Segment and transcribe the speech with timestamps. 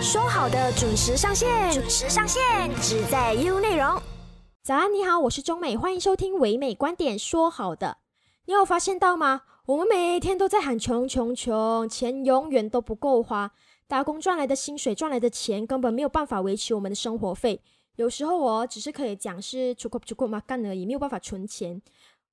[0.00, 2.42] 说好的准时上线，准时上线，
[2.82, 4.00] 只在 U 内容。
[4.62, 7.18] 早安，你好，我是中美，欢迎收听唯美观点。
[7.18, 7.96] 说好的，
[8.44, 9.42] 你有发现到吗？
[9.64, 13.50] 我们每天都在喊穷穷穷，钱永远都不够花，
[13.88, 17.62] 打工赚来的薪水赚来的钱根本没有办法维持我们的生活费。
[17.96, 21.80] 有时候我只是可以讲是出口出口嘛干而已，没有办法存钱。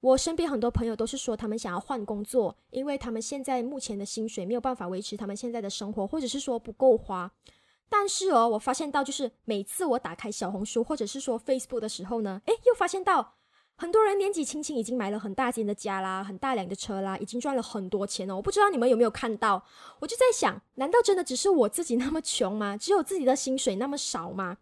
[0.03, 7.31] 我身边很多朋友都是说，他们想要换工作，因为他们现在目前的薪水没有办法维持他们现在的生活，或者是说不够花。
[7.87, 13.35] 但是哦，我发现到就是每次我打开小红书或者是说 Facebook 的时候呢，诶，又发现到
[13.77, 18.35] 很多人年纪轻轻已经买了很大间的家啦，很大辆的车啦，已经赚了很多钱哦。
[18.35, 19.63] 我不知道你们有没有看到？
[20.01, 22.75] 我就在想，难道真的只是我自己那么穷吗？
[22.75, 24.57] 只有自己的薪水那么少吗？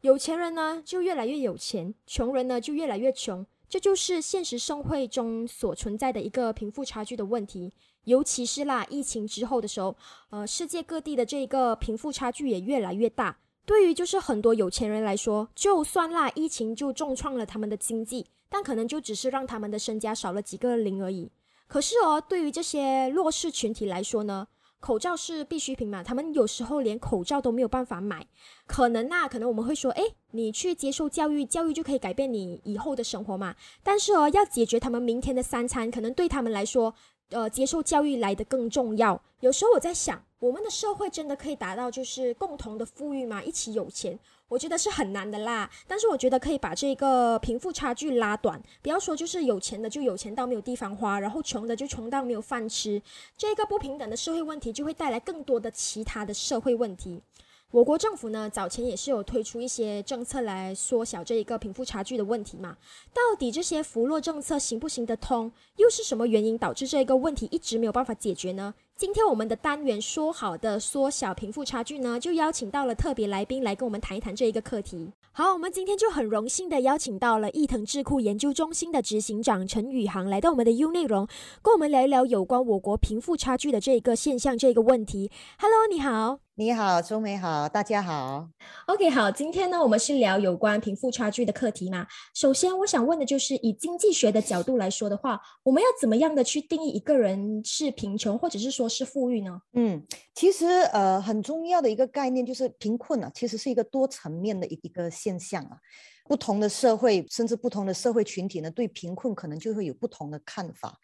[0.00, 3.46] 有钱人呢就越来越有钱，穷人呢就越来越穷。
[3.72, 7.72] 这就是现实社会中所存在的一个贫富差距的问题，
[8.04, 9.96] 尤其是啦，疫情之后的时候，
[10.28, 13.34] 呃，世界各地的这个贫富差距也越来越大。
[13.64, 21.32] 对于就是很多有钱人来说，就算啦，疫情就重创了他们的经济，但可能就只是让他们的身家少了几个零而已。
[21.66, 24.46] 可是哦，对于这些弱势群体来说呢？
[24.82, 26.02] 口罩是必需品嘛？
[26.02, 28.26] 他们有时候连口罩都没有办法买，
[28.66, 30.02] 可能呐，可能我们会说，哎，
[30.32, 33.54] 你去接受教育，教育就可以改变你以后的生活嘛。
[33.84, 36.94] 但是哦，要解决他们明天的三餐，可能对他们来说。
[37.30, 39.18] 呃，接受教育来的更重要。
[39.40, 43.40] 有时候我在想，我们的社会真的可以达到就是共同的富裕吗？
[43.44, 44.18] 一起有钱，
[44.48, 45.70] 我觉得是很难的啦。
[45.86, 53.00] 但是我觉得可以把这个贫富差距拉短，不要说就是有钱的就有钱到没有地方花，然后穷的就穷到没有饭吃。
[53.38, 57.22] 这个不平等的社会问题就会带来更多的其他的社会问题。
[57.70, 62.76] 我国政府呢，早前也是有推出一些政策来缩小这一个贫富差距的问题嘛。
[63.14, 65.50] 到底这些扶弱政策行不行得通？
[65.76, 68.74] 又是什么原因导致这个问题一直没有办法解决呢？
[69.02, 75.10] 今天我们的单元说好的缩小贫富差距呢，就邀请到了特别来宾来跟我们谈一谈这一个课题。
[75.32, 81.26] 好，我们今天就很荣幸的邀请到了易腾智库研究中心的执行长陈宇航来到我们的 U 内容，
[81.62, 85.32] 跟我们聊一聊有关我国贫富差距的这一个现象这个问题。
[85.58, 86.38] Hello，你好。
[86.54, 88.46] 你好，周美好，大家好。
[88.86, 92.06] OK，好，今天呢，我们是聊有关贫富差距的课题嘛。
[92.34, 99.60] 首先，我想问的就是，以经济学的角度来说的话，我们要怎么样的去定义一个人是贫穷，或者是说是富裕呢？
[99.72, 100.04] 嗯，
[100.34, 105.78] 其实呃，很重要的一个概念就是贫困啊，其实是一个多层面的一一个现象啊。
[106.24, 110.96] 不同的社会，甚至不同的社会群体呢，对贫困可能就会有不同的看法。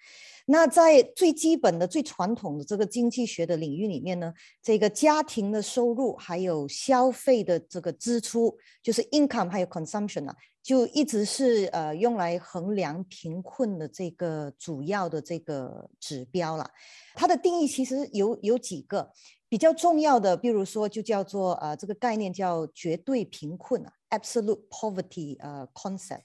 [0.47, 4.32] 那在最基本的、最传统的这个经济学的领域里面呢，
[4.62, 10.34] 这个家庭的收入还有消费的这个支出，就是 income 还有 consumption 啊，
[10.68, 16.70] 就一直是呃用来衡量贫困的这个主要的这个指标了。
[17.14, 19.10] 它的定义其实有有几个
[19.48, 26.24] 比较重要的，比如说就叫做呃这个概念叫绝对贫困啊，absolute poverty 呃 concept。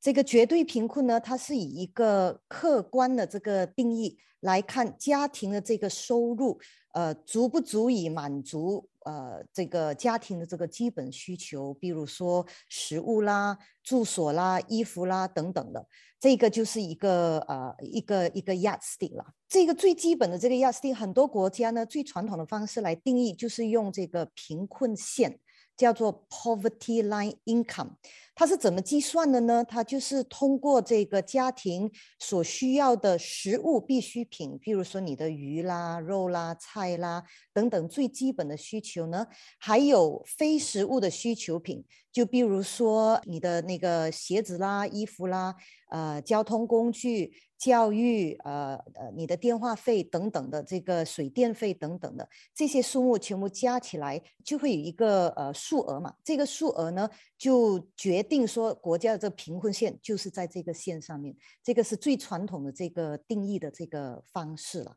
[0.00, 6.58] 这个绝对贫困呢，它是以一个客观的这个定义来看家庭的这个收入，
[6.94, 15.86] 呃，足不足以满足呃这个家庭的这个基本需求，比如说食物啦、住所啦、衣服啦等等的，
[16.20, 19.24] 这个就是一个呃一个一个 yardstick 了。
[19.48, 25.38] 这个最基本的这个 yardstick，很多国家呢最传统的方式来定义，就是用这个贫困线。
[25.82, 27.88] 叫做 poverty line income，
[28.36, 29.64] 它是怎么计算的呢？
[29.64, 39.26] 它就是通过这个家庭所需要的食物必需品，比如说你的鱼啦、肉啦、菜啦等等最基本的需求呢，
[39.58, 45.56] 还有非食物的需求品，就比如说你的那个鞋子啦、衣服啦、
[45.90, 47.32] 呃交通工具。
[47.62, 56.12] 教育，呃呃，你的电话费等等的这个水电费等等的这些数目全部加起来，就会有一个呃数额嘛。
[56.24, 57.08] 这个数额呢，
[57.38, 61.36] 就决定说国家的这个贫困线就是在这个线上面。
[61.62, 64.96] 这个是最传统的这个定义的这个方式了。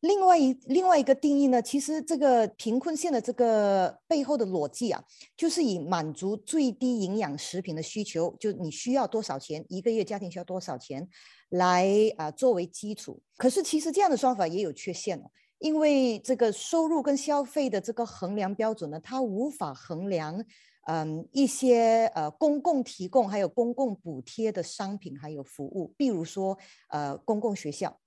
[0.00, 5.04] 另外一另外一个定义呢，其实这个贫困线的这个背后的逻辑啊，
[5.36, 11.06] 就是以满足最低营养食品的需求，就你需要多少钱一个月，家庭需要多少钱，
[11.50, 13.20] 来啊作为基础。
[13.36, 20.44] 可是其实这样的算法也有缺陷哦，因为这个收入跟消费的这个衡量标准呢，它无法衡量
[20.86, 26.58] 嗯一些呃公共提供还有公共补贴的商品还有服务，比如说
[26.88, 27.98] 呃公共学校。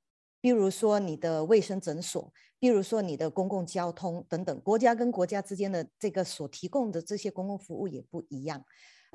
[0.43, 8.65] 比如说你的卫生诊所，比如说你的公共交通等等，国家跟国家之间的这个所提供的这些公共服务也不一样。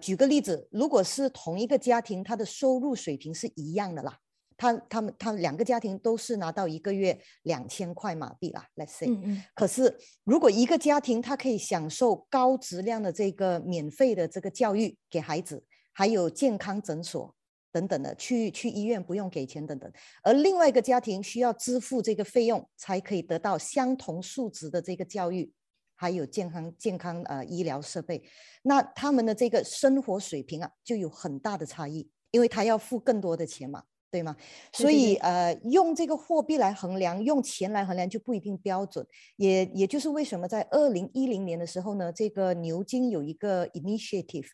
[0.03, 4.19] 举个例子，如果是同一个家庭，他的收入水平是一样的啦，
[4.57, 9.09] 他他们他两个家庭都是拿到一个月两千块马币啦，Let's say。
[9.09, 15.65] 嗯嗯，可是如果一个家庭他可以享受高质量的这个免费的这个教育给孩子，
[15.95, 17.35] 还有健康诊所
[17.73, 19.91] 等等的，去去医院不用给钱等等，
[20.23, 25.51] 而另外一个家庭需要支付这个费用才可以得到相同数值的这个教育。
[25.97, 28.23] 还有健康健康呃医疗设备，
[28.63, 34.37] 那他们的这个生活水平啊就有很大的差异，因为他要付更多的钱嘛，对吗？
[34.73, 39.07] 所以呃用这个货币来衡量，用钱来衡量就不一定标准，
[39.37, 44.47] 也也就是为什么在二零一零年的时候呢，这个牛津有一个 initiative，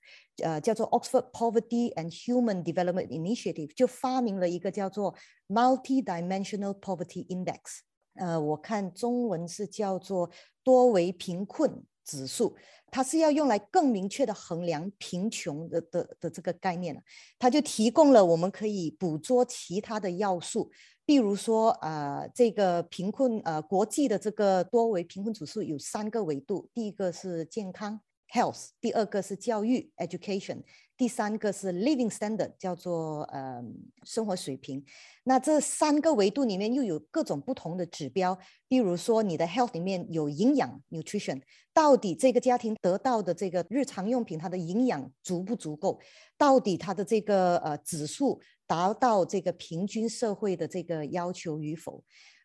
[0.42, 5.14] 呃叫做 Oxford Poverty and Human Development Initiative，就发明了一个叫做
[5.48, 7.82] Multi-dimensional Poverty Index。
[8.14, 10.31] 呃，我看中文是叫做
[10.62, 12.55] 多维贫困指数，
[12.91, 17.00] 它是要用来更明确的衡量贫穷的的的这个概念了。
[17.38, 20.70] 它就提供了我们可以捕捉其他的要素，
[21.06, 28.00] 比如说呃，这个贫困呃国际的这个多维贫困指数有三个维度，第一个是健康
[28.32, 30.62] （health），第二个是教育 （education）。
[30.94, 33.61] 第三个是 living standard，叫做呃
[34.05, 34.84] 生活水平。
[35.25, 38.38] 那这三个维度里面又有各种不同的指标，
[38.69, 41.40] 比如说你的 health 里面有营养 nutrition，
[41.73, 45.99] 到底这个家庭得到的这个日常用品它的营养足不足够？
[46.38, 52.05] 到底它的这个呃指数达到这个平均社会的这个要求与否？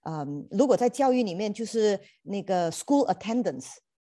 [0.09, 3.67] 嗯，如果在教育里面就是那个 school attendance。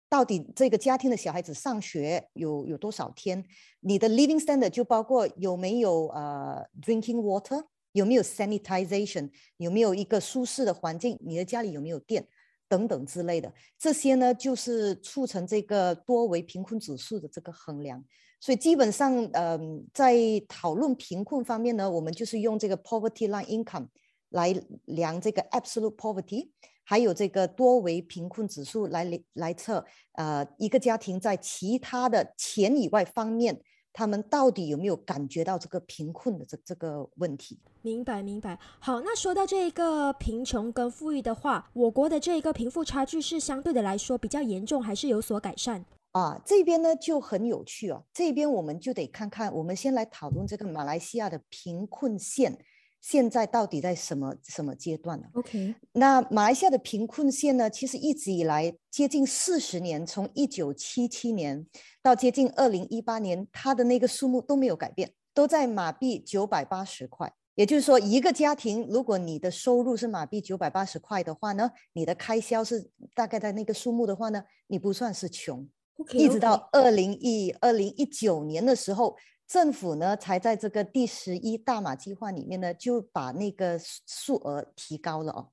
[0.08, 3.44] 到底这个家庭的小孩子上学有有多少天？
[3.80, 7.62] 你的 living standard 就包括有没有呃 drinking water，
[7.92, 11.18] 有没有 sanitization，有没有一个舒适的环境？
[11.20, 12.26] 你的家里有没有电
[12.68, 13.52] 等等之类的？
[13.78, 18.02] 这些呢，就是促成这个多维贫困指数的这个衡量。
[18.40, 20.16] 所以基本上，嗯，在
[20.48, 23.88] 讨论贫困方面呢，我们就是用这个 poverty line income
[24.30, 26.50] 来量这个 absolute poverty。
[26.88, 33.60] 还有这个多维贫困指数来来测，呃，一个家庭在其他的钱以外方面，
[33.92, 37.60] 他们到底有没有感觉到这个贫困的这这个问题？
[37.82, 38.58] 明白明白。
[38.80, 45.84] 好，那说到这个贫穷跟富裕的话，我国的这个贫富差距是相对的来说比较严重，还是有所改善？
[46.12, 52.58] 啊，这边呢就很有趣哦，这边我们就得看看，我们先来讨论这个马来西亚的贫困线。
[53.00, 57.70] 现在到底在什么什么阶段呢？OK，那马来西亚的贫困线呢？
[57.70, 61.64] 其实一直以来接近四十年，从一九七七年
[62.02, 67.32] 到接近二零一八年，它的那个数目都没有改变，都在马币九百八十块。
[67.54, 75.68] 也就是说，一个家庭如果你的收入是马币九百八十块的话呢，你的开销是大概在那个数目的话呢，你不算是穷。
[75.96, 79.16] OK，一直到二零一二零一九年的时候。
[79.48, 85.48] 政府呢，才在这个第十一大马计划里面呢，就把那个数额提高了哦。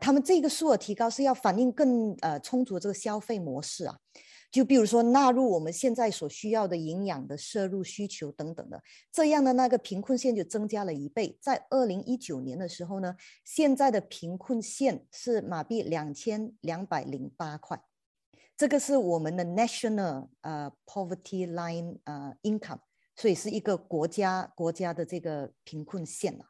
[0.00, 3.98] 他们这个数额提高是要反映更呃充足这个消费模式啊。
[4.50, 8.80] 就比如说纳入我们现在所需要的营养的摄入需求等等的，
[9.12, 11.36] 这样的那个贫困线就增加了一倍。
[11.40, 13.14] 在二零一九年的时候呢，
[13.44, 17.82] 现在的贫困线是马币两千两百零八块，
[18.56, 22.78] 这个是我们的 national 呃 poverty line 呃 income。
[23.16, 26.44] 所以是一个国家国家的这个贫困线啊，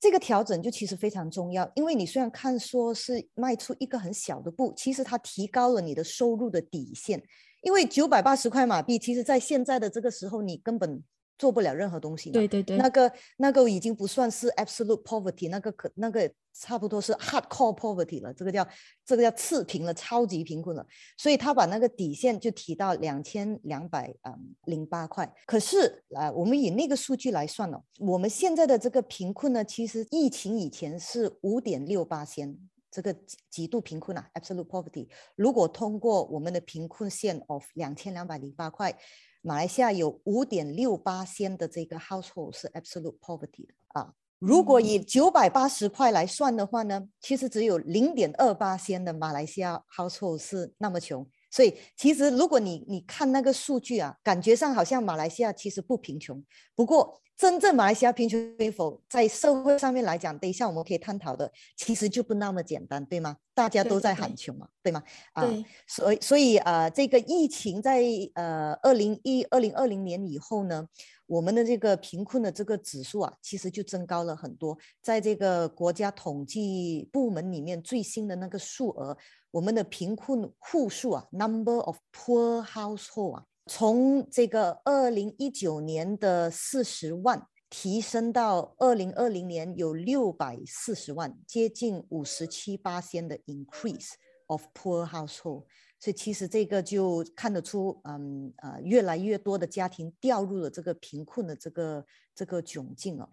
[0.00, 7.22] 这个调整就其实非常重要，因为你虽然看说是迈出一个很小的步，其实它提高了你的收入的底线，
[7.62, 11.02] 因为九百八十块马币，其实在现在的这个时候，你根本。
[11.38, 18.64] 做不了任何东西，对对对，那个那个已经不算是 absolute poverty，那个可那个差不多是 hardcore poverty 了，这个叫
[19.04, 20.86] 这个叫次贫了，超级贫困了。
[21.16, 25.28] 所以他把那个底线就提到两千两百嗯零八块。
[25.46, 32.56] 可是啊，我们以那个数据来算了，我们现在的这个贫困呢，其实疫情以前是五点六八千，
[32.90, 33.12] 这个
[33.50, 35.08] 极度贫困啊，absolute poverty。
[35.34, 38.96] 如果通过我们的贫困线 of 两千两百零八块。
[39.42, 56.42] 马来西亚有五点六八仙的这个 household 是 absolute poverty 的啊，如果以九百八十块来算的话呢，其实只有零点二八仙的马来西亚 household 是那么穷，所以其实如果你你看那个数据啊，感觉上好像马来西亚其实不贫穷，
[56.74, 57.20] 不过。
[57.42, 63.36] 真正马来西亚贫穷与否，在社会上面来讲，等一下我们可以探讨的，其实就不那么简单，对吗？
[63.52, 65.02] 大家都在喊穷嘛，对吗？
[65.32, 65.44] 啊，
[65.88, 68.00] 所以所以呃，这个疫情在
[68.34, 70.86] 呃二零一二零二零年以后呢，
[71.26, 74.78] 我们的这个贫困的这个指数啊，其实就增高了很多。
[75.02, 79.18] 在这个国家统计部门里面最新的那个数额，
[79.50, 83.44] 我们的贫困户数啊，number of poor household 啊。
[83.66, 94.10] 从这个二零一九年的四十万提升到二零二零年有六百四十万，接近五十七八仙的 increase
[94.48, 95.64] of poor household。
[96.00, 102.04] 所以其实这个就看得出，嗯呃，越来越多的家庭掉入了这个贫困的这个
[102.34, 103.28] 这个窘境哦。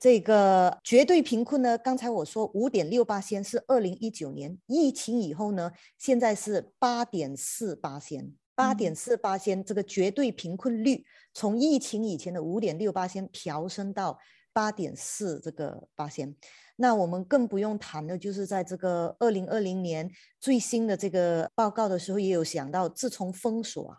[0.00, 14.18] 这个绝对贫困呢，刚才我说五点六八仙是二零一九年疫情以后呢，现在是八点四八仙，八点四八仙这个绝对贫困率从疫情以前的五点六八仙调升到
[14.52, 16.34] 八点四这个八仙。
[16.74, 20.10] 那我们更不用谈的，就是在这个二零二零年
[20.40, 23.98] 最新的这个报告的时候，也有想到，自从封锁啊，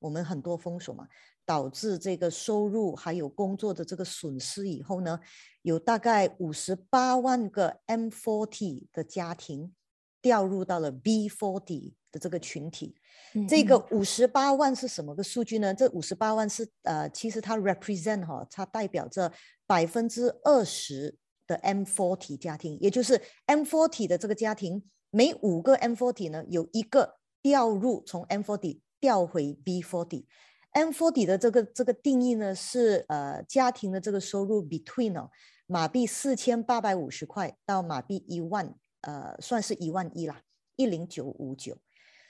[0.00, 1.06] 我们很多封锁嘛，
[1.46, 5.20] 导致这个收入还有工作的这个损失以后呢，
[5.62, 9.72] 有大概五十八万个 M40 的家庭
[10.20, 12.94] 掉入到了 B40 的这个群体。
[13.48, 15.74] 这个五十八万是什么个数据呢？
[15.74, 19.32] 这五十八万是呃，其实它 represent 哈，它代表着
[19.66, 21.16] 百分之二十。
[21.46, 30.26] 的 M40 家庭，也就是 M forty 的这个家庭，每五个 M forty 呢，有一个调入从 M forty 调回 B forty。
[30.74, 35.28] M forty 的这个这个定义呢，是呃家庭的这个收入 between 哦
[35.66, 40.40] 马币四千八百五十块到马币一万，呃算是一万一啦，
[40.76, 41.76] 一零九五九。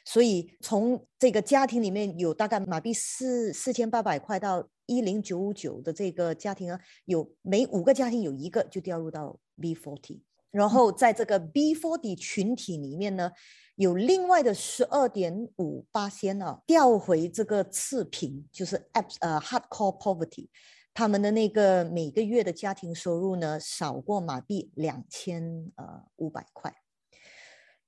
[0.05, 13.31] 所以从这个家庭里面有大概马币四四千八百块到一零九五九的这个家庭呢，有每五个家庭有一个就掉入到 B forty，然后在这个 B forty 群体里面呢，
[13.77, 20.49] 有另外的十二点五八仙啊调回这个次贫，就是 abs 呃 hardcore poverty，
[20.93, 26.75] 他们的那个每个月的家庭收入呢少过马币两千呃五百块。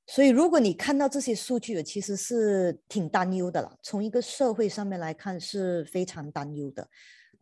[0.06, 3.72] 所以，如果你看到这些数据，其实是挺担忧的了。
[3.82, 6.86] 从一个社会上面来看，是非常担忧的。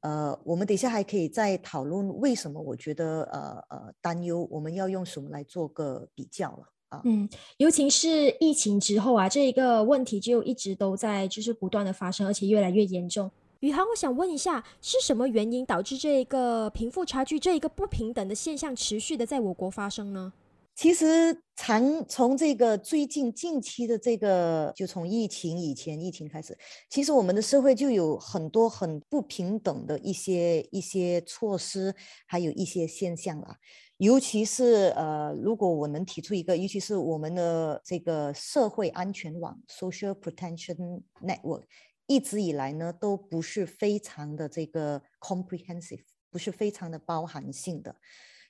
[0.00, 4.47] 呃，我们等一下还可以再讨论为什么我觉得呃呃担忧。
[4.50, 7.02] 我们要用什么来做个比较了啊？
[7.05, 13.31] 嗯，尤其是疫情之后啊，这一个问题就一直都在就是不断的发生，而且越来越严重。
[13.61, 20.33] 宇航，我想问一下，是什么原因导致这一个贫富差距、这一个不平等的现象持续的在我国发生呢？
[20.81, 26.57] 其实，从从这个最近近期的这个，就从疫情以前疫情开始，
[26.89, 31.95] 其实我们的社会就有很多很不平等的一些一些措施，
[32.27, 33.59] 还有一些现象啦。
[33.99, 41.65] 尤其是呃，如果我能提出一个，尤其是我们的这个社会安全网 （Social Protection Network）
[42.07, 47.95] 一直以来呢，都不是非常的这个 comprehensive，不是非常的包含性的。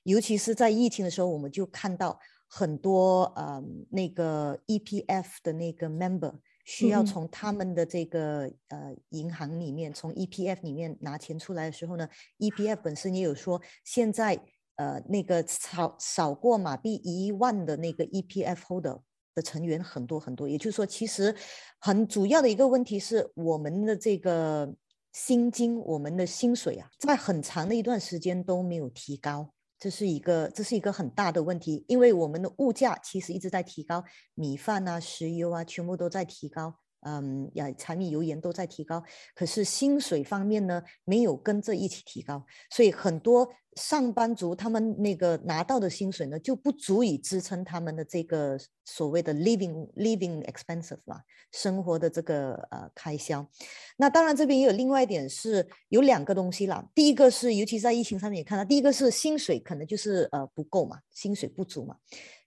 [0.05, 14.41] 尤其是在疫情的时候，我们就看到很多呃那个 EPF 的那个 member 需要从他们的这个呃银行里面，从 EPF 里面拿钱出来的时候呢，EPF 本身也有说，现在
[14.77, 19.01] 呃那个少少过马币一万的那个 EPF holder
[19.35, 21.35] 的成员很多很多，也就是说，其实
[21.79, 24.75] 很主要的一个问题是我们的这个
[25.13, 29.53] 薪金，我们的薪水啊，在很长的一段时间都没有提高。
[29.81, 36.77] 这是一个，这是一个很大的问题，因为我们的物价其实一直在提高，米饭啊、石油啊，全部都在提高。
[37.03, 39.03] 嗯，呀，柴米油盐都在提高，
[39.35, 53.47] 可是薪水方面呢，没有跟着一起提高，所以很多上班族他们那个拿到的薪水呢，就不足以支撑他们的这个所谓的 living living expensive 啦，生活的这个呃开销。
[53.97, 61.97] 那当然这边也有另外一点是有两个东西啦，第一个是尤其在疫情上面也看到，第一个是薪水可能就是呃不够嘛，薪水不足嘛，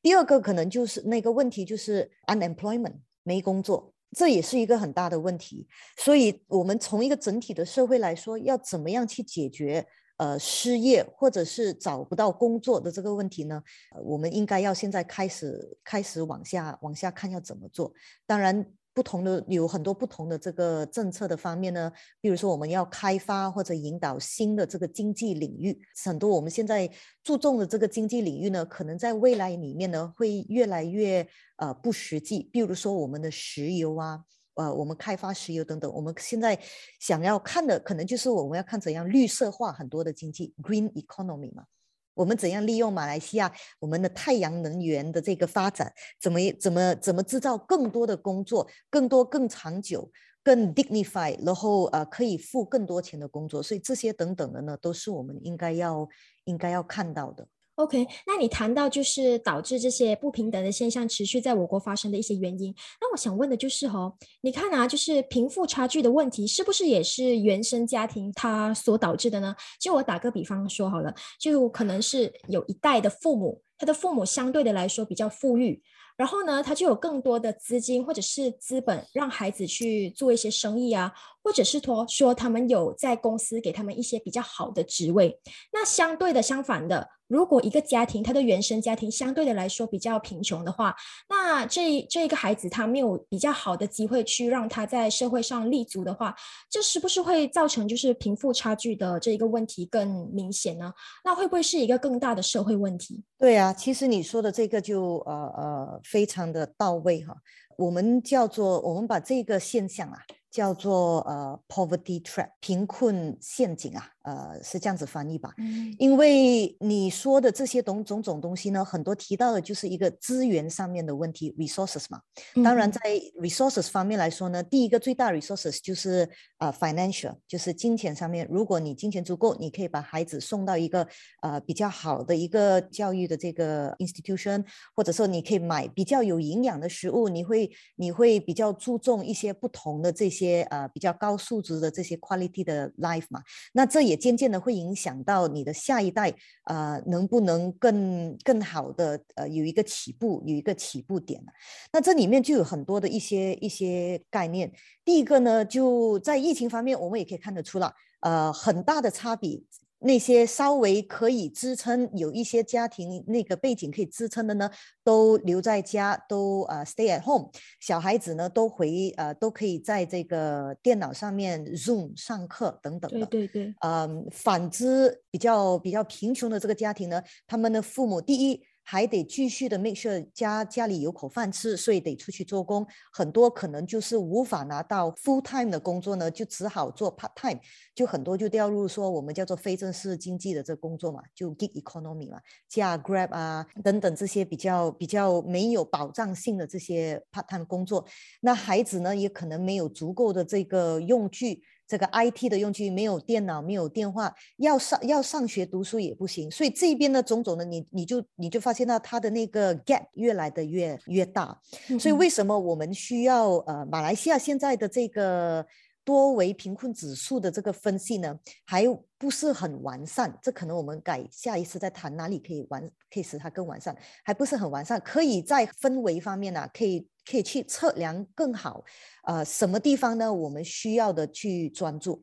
[0.01, 3.92] 第二个可能就是那个问题就是 unemployment 没工作。
[4.13, 5.67] 这也是一个很大的问题，
[5.97, 9.85] 所以我们从一个整体的社会来说，要怎么样去解决
[10.17, 13.61] 呃失业或者是找不到工作的这个问题呢？
[14.03, 17.93] 我们应该要现在开始开始往下往下看要怎么做。
[18.25, 18.65] 当然。
[18.93, 26.89] 不同的有很多不同的这个政策的方面呢，比如说我们要开发或者引导新的这个经济领域，很多我们现在
[27.23, 32.49] 注重的这个经济领域呢，可能在未来里面呢会越来越呃不实际。
[32.53, 34.23] 比如说我们的石油啊，
[34.53, 36.59] 呃，我们开发石油等等，我们现在
[36.99, 41.63] 想要看的可能就是我们要看怎样绿色化很多的经济 （green economy） 嘛。
[42.13, 45.91] 我们怎样利用马来西亚我们的太阳能源的这个发展？
[46.21, 50.11] 怎么怎么怎么制造更多的工作，更多更长久、
[50.43, 53.61] 更 dignify，然后呃可以付更多钱的工作？
[53.63, 56.07] 所以这些等等的呢，都是我们应该要
[56.45, 57.47] 应该要看到的。
[57.75, 69.55] OK，那你谈到就是导致这些不平等的现象持续在我国发生的一些原因，那我想问的就是哦，你看啊，就是贫富差距的问题，是不是也是原生家庭它所导致的呢？
[69.79, 75.81] 就我打个比方说好了，就可能是有一代的父母，他的父母相对的来说比较富裕。
[76.15, 81.11] 然后呢，他就有更多的资金或者是资本，让孩子去做一些生意啊，
[81.43, 85.39] 或者是说说他们有在公司给他们一些比较好的职位。
[85.71, 90.95] 那相对的，相反的，如果一个家庭他的原生家庭相对的来说比较贫穷的话，
[91.27, 96.35] 那这这一个孩子他没有比较好的机会去让他在社会上立足的话，
[96.69, 100.93] 这是不是会造成就是贫富差距的这一个问题更明显呢？
[101.23, 103.23] 那会不会是一个更大的社会问题？
[103.37, 105.99] 对啊，其实你说的这个就呃呃。
[106.03, 107.35] 非常的到位哈，
[107.77, 110.17] 我们叫做我们把这个现象啊
[110.53, 114.07] 叫做呃 poverty trap 贫困陷阱啊。
[114.23, 115.53] 呃，是这样子翻译吧？
[115.57, 122.21] 嗯，因为你说的这些种种种东西呢，很多提到的就是一个资源上面的问题，resources 嘛。
[122.63, 123.01] 当然，在
[123.41, 126.29] resources 方面来说呢，第一个最大 resources 就是
[126.59, 128.47] 呃 financial，就是金钱上面。
[128.49, 131.05] 如果你金钱足够，你可以把孩子送到一个
[131.41, 134.63] 呃比较好的一个教育的这个 institution，
[134.95, 143.41] 或者说你可以买比较有营养的食物，你会你会比较注重一些不同的这些些呃比较高素质的这些 quality 的 life 嘛。
[143.73, 146.31] 那这也也渐渐的会影响到你的下一代，
[146.65, 151.43] 呃，能不能更更好的呃有一个起步，有一个起步点
[151.91, 154.71] 那这里面就有很多的一些一些概念。
[155.03, 159.59] 第一个呢，就在疫情方面，我们也可以看得出了，呃，很大的差别。
[160.03, 164.69] 那些稍微可以支撑，有一些家庭那个背景可以支撑的呢，
[165.03, 167.49] 都留在家，都呃 stay at home。
[167.79, 173.25] 小孩子呢，都回呃都可以在这个电脑上面 Zoom 上课等等的。
[173.25, 173.75] 对对对。
[173.79, 178.61] 嗯，反之比较比较贫穷的这个家庭呢，他们的父母第一。
[178.83, 182.85] 还得继续的 make sure 家家里有口饭吃，所以得出去做工。
[183.11, 187.59] 很多可能就是无法拿到 full time 的工作呢，就只好做 part time，
[187.95, 198.05] 就很多就掉入说我们叫做非正式经济的这工作嘛，就 gig economy 嘛，加 grab 啊等等这些比较比较没有保障性的这些 part time 工作。
[198.41, 201.63] 那孩子呢，也可能没有足够的这个用具。
[201.87, 211.59] 这个 IT 的用具没有电脑，没有电话，要上要上学读书也不行，所以这边的种种的，你你就你就发现到它的那个 gap 越来的越越大，
[211.99, 215.65] 所以为什么我们需要呃马来西亚现在的这个
[216.03, 218.85] 多维贫困指数的这个分析呢，还
[219.17, 220.37] 不是很完善？
[220.41, 227.07] 这可能我们改下一次再谈哪里可以完可以使它更完善，还不是很完善，可以在氛围方面呢，可以。
[227.25, 228.83] 可以去测量更好，
[229.23, 230.33] 呃，什么地方呢？
[230.33, 232.21] 我们需要的去专注。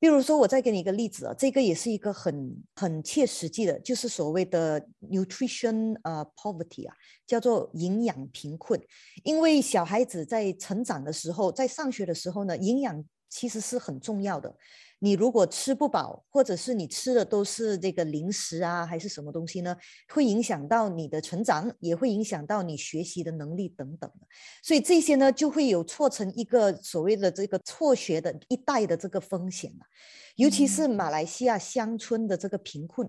[0.00, 8.80] 比如说，我再给你一个例子啊，这个也是一个很很切实际的，就是所谓的 nutrition 呃 poverty 啊，叫做营养贫困。
[9.22, 14.54] 因为小孩子在成长的时候，在上学的时候呢，营养其实是很重要的。
[15.00, 19.76] 你如果吃不饱，或者是你吃的都是这个零食啊，还是什么东西呢？
[20.08, 24.26] 会影响到你的成长，也会影响到你学习的能力等等的。
[24.60, 29.86] 所以这些呢，就会有错成一个所谓的这个辍学的一代的这个风险了
[30.34, 33.08] 尤其是马来西亚乡村的这个贫困。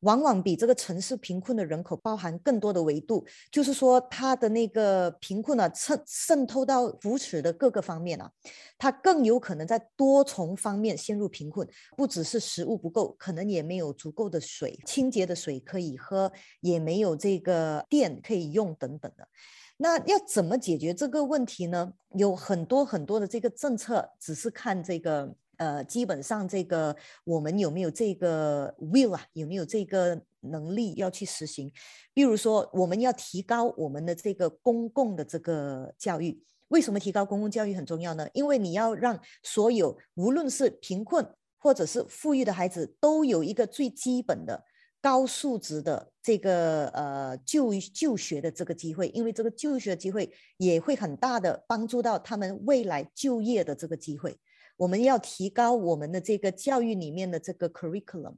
[0.00, 8.30] 往往比这个城市贫困的人口包含更多的维度，就是说他的那个贫困呢渗渗透到扶持的各个方面啊，
[8.78, 19.28] 他更有可能在多重方面陷入贫困，不只是食物不够，可能也没有足够的水、清洁的水可以喝，也没有这个电可以用等等的。
[19.76, 21.92] 那要怎么解决这个问题呢？
[22.14, 25.34] 有很多很多的这个政策，只是看这个。
[25.60, 29.22] 呃，基本上这个我们有没有这个 will 啊？
[29.34, 31.70] 有没有这个能力要去实行？
[32.14, 36.42] 比如说，我们要提高我们的这个公共的这个教育。
[36.68, 38.26] 为什么提高公共教育很重要呢？
[38.32, 44.64] 因为你要让所有无论是贫困或者是富裕的孩子都有一个最基本的
[45.02, 54.38] 高素质的这个呃就就学的这个机会，因为这个就学机会也会很大的帮助到他们未来就业的这个机会。
[54.80, 58.36] 我们要提高我们的这个教育里面的这个 curriculum，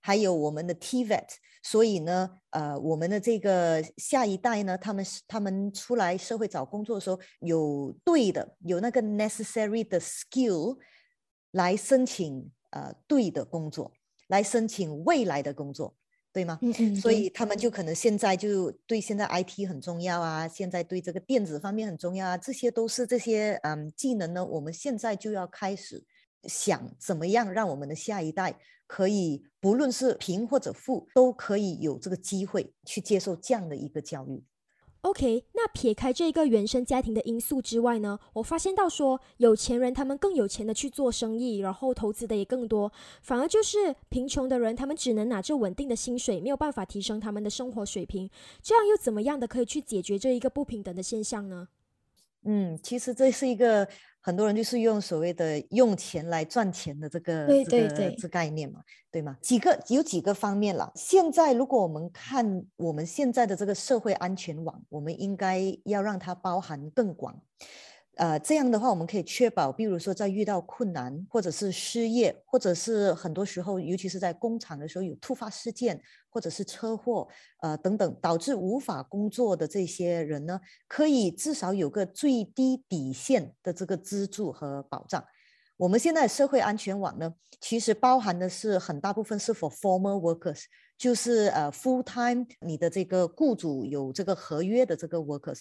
[0.00, 1.26] 还有我们的 TVET，
[1.64, 10.78] 所以呢，呃，我们的这个下一代呢，他们他们出来社会找工作的时候，有对的，有那个 necessary 的 skill
[11.50, 13.92] 来申请呃对的工作，
[14.28, 15.96] 来申请未来的工作。
[16.32, 16.58] 对吗？
[16.62, 26.04] 嗯嗯，所以他们就可能现在就对现在 IT 很重要啊，现在对这个电子方面很重要啊，这些都是这些嗯技能呢，我们现在就要开始
[26.44, 34.42] 想怎么样让我们的下一代可以不论是贫或者富，都可以有这个机会去接受这样的一个教育。
[35.02, 48.28] OK，那撇开这一个原生家庭的因素之外呢，我发现到说有钱人他们更有钱的去做生意，然后投资的也更多，反而就是贫穷的人，他们只能拿着稳定的薪水，没有办法提升他们的生活水平，
[48.62, 51.68] 这样又怎么样的可以去解决这一个不平等的现象呢？
[52.44, 53.88] 嗯，其实这是一个
[54.20, 58.80] 很多人就是用所谓的用钱来赚钱的这个对这个对对这概念嘛，
[59.10, 59.36] 对吗？
[59.40, 60.92] 几个有几个方面了。
[60.94, 67.40] 现在如果我们看我们现在的这个社会安全网，我们应该要让它包含更广。
[68.16, 77.26] 呃，这样的话，我们可以确保，比如说在遇到困难，或者是失业，或者是很多时候，尤其是在工厂的时候有突发事件，或者是车祸，
[77.62, 85.24] 呃等等，导致无法工作的这些人呢，可以至少有个最低底线的这个资助和保障。
[85.78, 90.64] 我们现在社会安全网呢，其实包含的是很大部分是 for former workers，
[90.98, 95.60] 就是呃 full time 你的这个雇主有这个合约的这个 workers。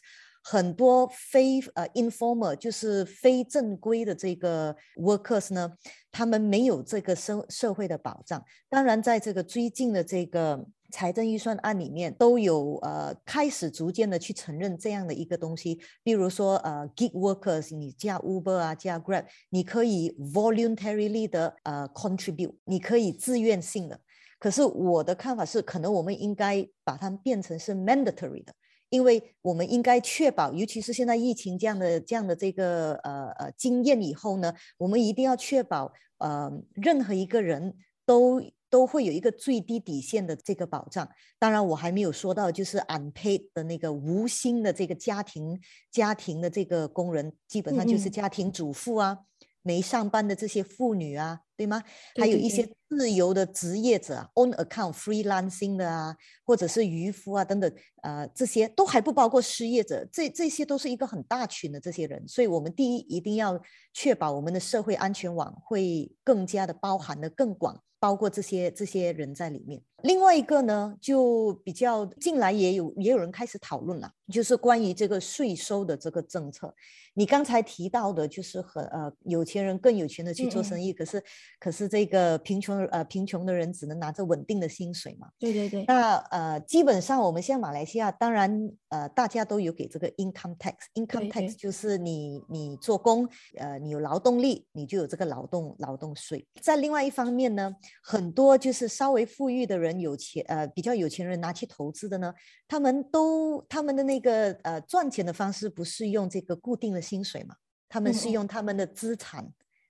[0.51, 5.71] 很多非呃 informal 就是非正规的这个 workers 呢，
[6.11, 8.43] 他们没有这个社社会的保障。
[8.67, 15.79] 当然，在这个最近的这个财政预算案里面，都有呃开始逐渐的去承认这样的一个东西。
[16.01, 23.99] 比如说呃 gig workers，你加 Uber 啊，加 Grab，你可以 voluntarily 的呃 contribute，你可以自愿性的。
[24.39, 28.55] 可是我的看法是，可能我们应该把它变成是 mandatory 的。
[28.89, 37.75] 因为我们应该确保，尤其是现在疫情这样的这样的这个呃呃经验以后呢，我们一定要确保呃任何一个人
[38.05, 41.07] 都都会有一个最低底线的这个保障。
[41.37, 45.59] 当然，我还没有说到就是 unpaid 的那个无薪的这个家庭
[45.91, 49.19] 家庭的这个工人，基本上就是家庭主妇啊。
[49.61, 51.83] 没上班的这些妇女啊，对吗？
[52.15, 57.71] 还有一些自由的职业者，on account freelancing 的啊，或者是渔夫啊等等，
[58.01, 62.27] 呃，这些都还不包括失业者，这这些都是一个很大群的这些人。
[62.27, 63.61] 所以，我们第一一定要
[63.93, 67.81] 确保我们的社会安全网会更加的包含的更广。
[68.01, 69.81] 包括这些这些人在里面。
[70.03, 76.73] 另外一个呢，就比较近来也有也有人开始讨论了，就是关于这个税收的这个政策。
[77.13, 81.21] 你刚才提到的，就是和呃有钱人更有钱的去做生意，可是
[81.59, 85.27] 可是这个贫穷呃贫穷的人只能拿着稳定的薪水嘛？
[85.37, 85.85] 对对对。
[85.85, 96.45] 那呃基本上我们现在马来西亚，当然呃大家都有给这个 income tax，income tax 就是你你做工呃你有劳动力，你就有这个劳动劳动税。
[96.61, 97.73] 在另外一方面呢。
[98.01, 102.33] 很多就是稍微富裕的人，有钱呃比较有钱人拿去投资的呢，
[102.67, 107.55] 他们都他们的那个呃赚钱的方式不是用这个固定的薪水嘛，
[107.87, 109.47] 他们是用他们的资产，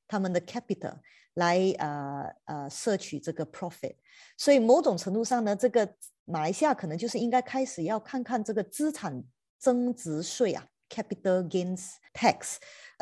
[0.10, 0.96] 他们的 capital
[1.36, 3.96] 来呃呃摄取这个 profit，
[4.36, 5.88] 所以某种程度上呢，这个
[6.26, 9.24] 马来西亚可能就是应该开始要看看这个资产
[9.58, 10.68] 增值税啊。
[10.90, 12.56] Capital gains tax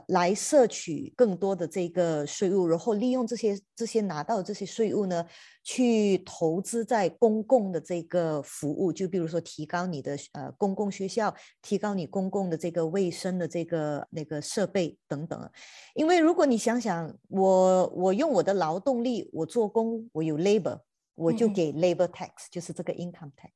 [0.07, 5.25] 来摄取更多的这个税务，然后利用这些这些拿到的这些税务呢，
[5.63, 15.49] 去投资在公共的这个服务，就比如说提高你的呃公共学校，提高你公共的这个卫生的这个那个设备等等。
[15.95, 20.79] 因为如果你想想，我我用我的劳动力，我做工，我有 labor。
[21.17, 23.51] 我就给 labor tax，就是这个 income tax。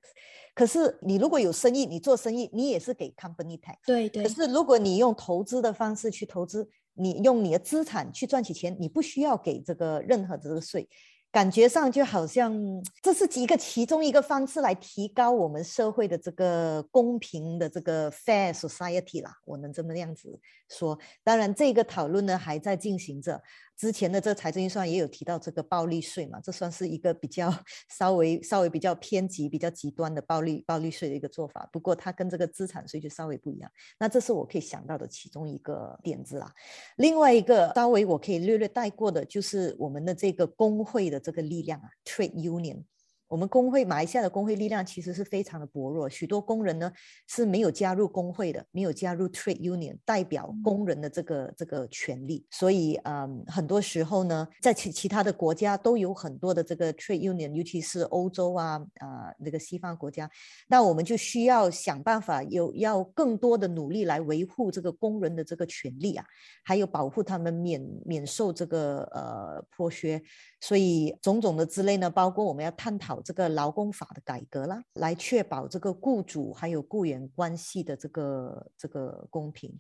[0.54, 3.78] 可是你如果有生意，你做生意，你也是给 company tax。
[3.86, 4.24] 对对。
[4.24, 10.90] 可是如果你用投资的方式去投资，你用你的资产去赚取钱，你不需要给这个任何的这个税。
[11.32, 12.54] 感觉上就好像
[13.02, 20.40] 这是一个其中一个方式来提高我们社会的这个公平的这个 fair society 啦，我能这么样子
[20.70, 21.00] 说。
[21.24, 23.42] 当然，这个讨论呢还在进行着。
[23.78, 27.52] 之前的这财政预算也有提到这个暴利税嘛，这算是一个比较
[27.90, 31.68] 稍微稍微比较偏激、比较极端的暴利暴利税的一个做法。
[31.74, 33.72] 不过它跟这个资产税就稍微不一样。
[33.98, 36.54] 那这是我可以想到的其中一个点子啦。
[36.98, 42.84] 另外一个稍微我可以略略带过的，就是我们的这个工会的这个力量啊，trade union。
[43.32, 46.92] 我们工会马来西亚的工会力量其实是非常的薄弱，许多工人呢
[47.28, 60.30] 是没有加入工会的，没有加入 trade union 代表工人的这个这个权利，所以嗯，很多时候呢，在其其他的国家都有很多的这个 trade union，尤其是欧洲啊啊那个西方国家，
[60.68, 66.26] 那我们就需要想办法有要更多的努力来维护这个工人的这个权利啊，
[66.66, 70.22] 还有保护他们免免受这个呃剥削，
[70.60, 73.21] 所以种种的之类呢，包括我们要探讨。
[73.24, 79.78] 这个劳工法的改革啦，来确保这个雇主还有雇员关系的这个这个公平。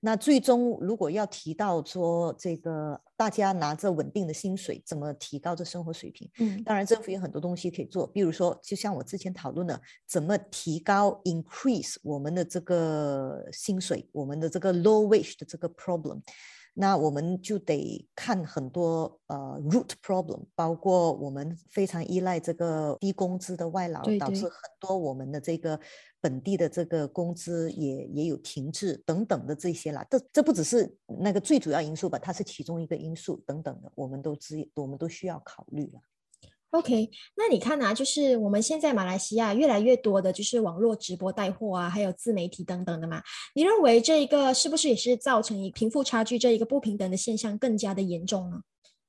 [0.00, 6.30] 那最终如果要提到说这个大家拿着稳定的薪水，怎么提高这生活水平？
[6.40, 16.20] 嗯，当然政府有很多东西可以做，比如说就像我之前讨论的，怎么提高 increase 我们的这个薪水，我们的这个 low wage 的这个 problem。
[16.76, 25.78] 那我们就得看很多呃 root problem，包括我们非常依赖这个低工资的外劳，导致很多我们的这个
[26.20, 30.04] 本地的这个工资也也有停滞等等的这些啦。
[30.10, 36.00] 这这不只是那个最主要因素吧，它是其中一个因素等等的，我们都知我们都需要考虑了。
[36.74, 43.22] OK，那你看啊，就是我们现在马来西亚越来越多的就是网络直播带货啊，还有自媒体等等的嘛。
[43.54, 48.56] 你认为这一个是不是也是造成一贫富差距这一个不平等的现象更加的严重呢？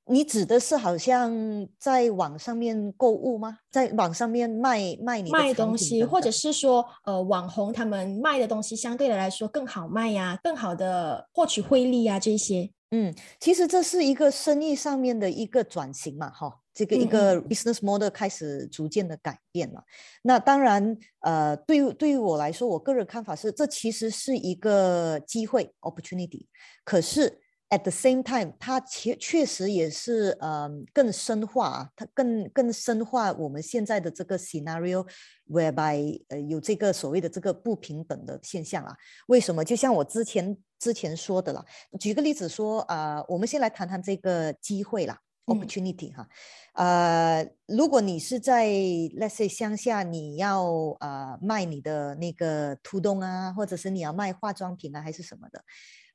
[0.08, 1.34] 你指的是好像
[1.80, 3.58] 在网上面购物吗？
[3.72, 12.70] 在网上面卖卖你卖东西，或者是说呃网红他们卖的东西相对的来说更好卖呀，更好的获取汇利呀这些。
[12.92, 16.60] 嗯，其实这是一个生意上面的一个转型嘛，哈。
[16.76, 19.82] 这个一个 business model 开始逐渐的改变了。
[20.20, 26.44] 那当然，呃，对于对于我来说，我个人看法是，这其实是一个机会 opportunity。
[26.84, 38.94] 可是 at the same time，它确确实也是呃更深化啊，它更更深化我们现在的这个 scenario，whereby 呃有这个所谓的这个不平等的现象啊。
[39.28, 39.64] 为什么？
[39.64, 41.64] 就像我之前之前说的了，
[41.98, 45.18] 举个例子说啊，我们先来谈谈这个机会啦。
[45.46, 46.28] Opportunity 哈，
[46.74, 50.64] 呃，如果你是在 let's say 乡下，你要
[51.00, 55.64] 呃卖你的那个土东啊，或者是你要卖化妆品啊，还是什么的，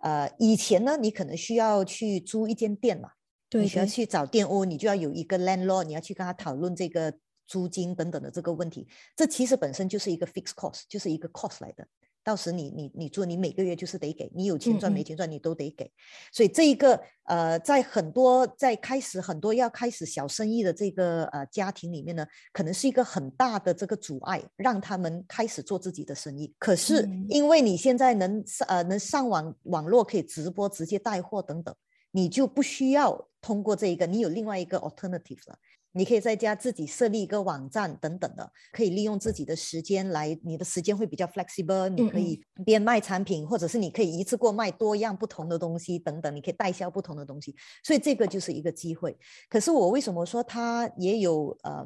[0.01, 3.09] 呃，以前呢，你可能需要去租一间店嘛，
[3.49, 7.13] 对，你需要去找店屋，你就要有一个 landlord，你要去跟他讨论这个
[7.47, 11.87] 租金等等的这个问题，这其实本身就是一个 fixed cost，就是一个 cost 来的。
[12.23, 15.91] 到时你你你做，你每个月就是得给，你有钱赚没钱赚你都得给，
[16.31, 26.53] 所以这一个呃，在很多在开始很多要开始小生意的这个呃家庭里面呢，可能是一个很大的这个阻碍，让他们开始做自己的生意。
[26.59, 31.73] 可是因为你现在能呃能上网网络可以直播直接带货等等，
[32.11, 35.57] 你就不需要通过这一个，你有另外一个 alternative 了。
[35.93, 41.89] 你可以在家自己设立一个网站等等的，可以利用自己的时间来，你的时间会比较 flexible。
[41.89, 49.17] 你可以边卖产品，或者是你可以一次过卖多样不同的东西等等，你可以代销不同的东西，所以这个就是一个机会。
[49.49, 51.85] 可是我为什么说它也有呃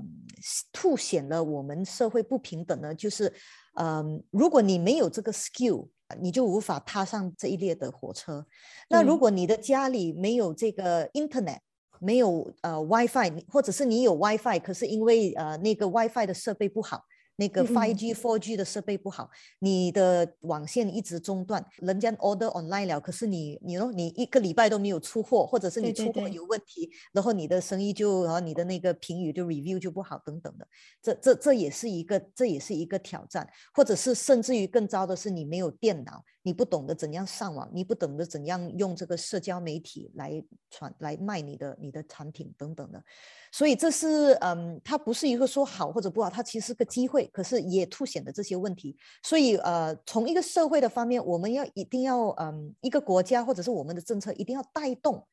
[0.71, 2.93] 凸显了我们社会不平等呢？
[2.93, 3.31] 就是
[3.75, 5.87] 嗯，如果你没有这个 skill，
[6.21, 8.45] 你就无法踏上这一列的火车。
[8.89, 11.57] 那如果你的家里没有这个 internet，
[11.99, 17.03] 没有呃 WiFi，或者是你有 WiFi，可是因为呃那个 WiFi 的设备不好。
[17.37, 19.29] 那个 5G、4G 的设备不好，
[19.59, 30.65] 你的网线一直中断，人家 order online 了，可是你你哦，你一个礼拜都没有出货，或者是你出货有问题，然后你的生意就然后你的那个评语就 review 就不好等等的，
[31.01, 40.31] 这这这也是一个这也是一个挑战，或者是甚至于更糟的是你没有电脑，你不懂得怎样上网，你不懂得怎样用这个社交媒体来
[40.69, 43.03] 传来卖你的你的产品等等的。
[43.51, 48.95] 所以这是嗯，它不是一个说好或者不好，它其实是个机会，可是也凸显了这些问题。
[49.23, 55.27] 所以呃，从一个社会的方面，我们要一定要嗯，一个国家或者是我们的政策一定要带动，